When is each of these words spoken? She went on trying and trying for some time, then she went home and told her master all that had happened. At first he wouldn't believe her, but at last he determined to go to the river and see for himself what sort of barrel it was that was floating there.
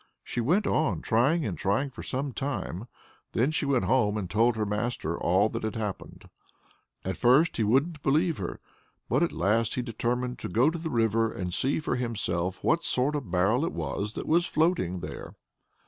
She 0.23 0.41
went 0.41 0.65
on 0.65 1.03
trying 1.03 1.45
and 1.45 1.55
trying 1.55 1.91
for 1.91 2.01
some 2.01 2.31
time, 2.31 2.87
then 3.33 3.51
she 3.51 3.67
went 3.67 3.83
home 3.85 4.17
and 4.17 4.27
told 4.27 4.55
her 4.55 4.65
master 4.65 5.15
all 5.15 5.47
that 5.49 5.61
had 5.63 5.75
happened. 5.75 6.27
At 7.05 7.17
first 7.17 7.57
he 7.57 7.63
wouldn't 7.63 8.01
believe 8.01 8.39
her, 8.39 8.57
but 9.07 9.21
at 9.21 9.31
last 9.31 9.75
he 9.75 9.83
determined 9.83 10.39
to 10.39 10.49
go 10.49 10.71
to 10.71 10.79
the 10.79 10.89
river 10.89 11.31
and 11.31 11.53
see 11.53 11.79
for 11.79 11.97
himself 11.97 12.63
what 12.63 12.83
sort 12.83 13.15
of 13.15 13.29
barrel 13.29 13.63
it 13.63 13.73
was 13.73 14.13
that 14.13 14.25
was 14.25 14.47
floating 14.47 15.01
there. 15.01 15.35